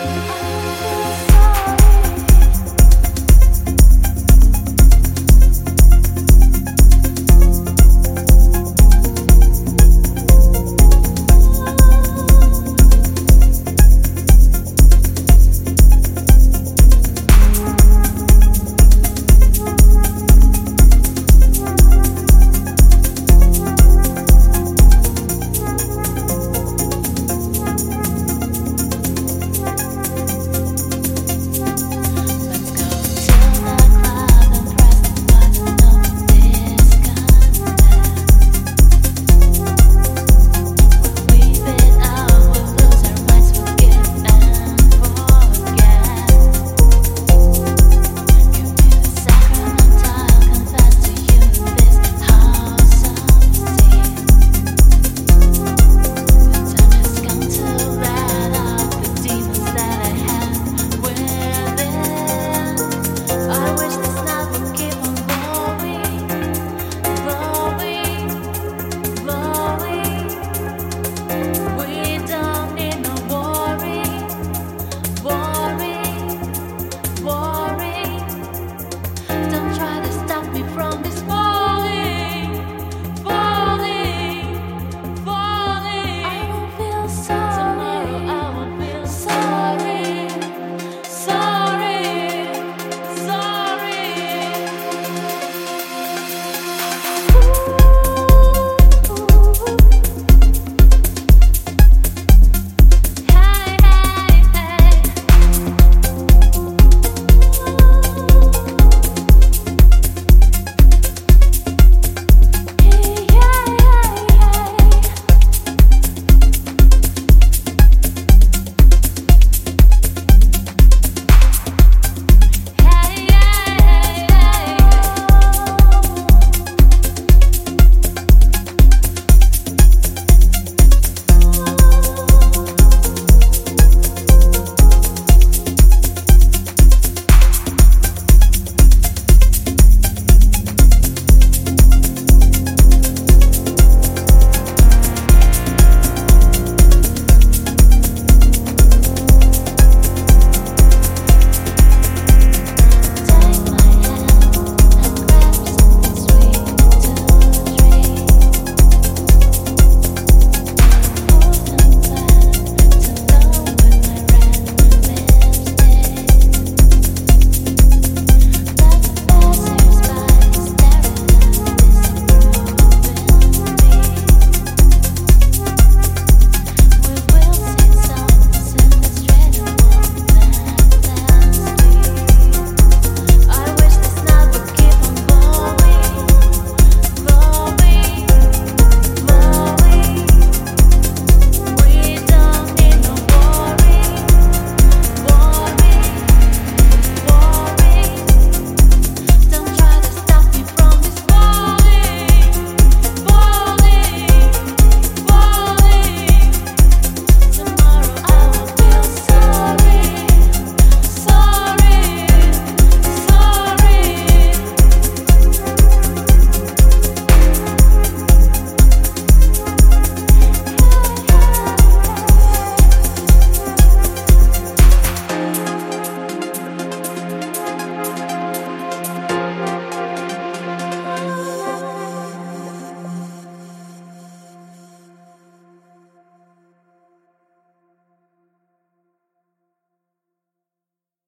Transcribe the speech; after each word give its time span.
Bye. 0.00 0.39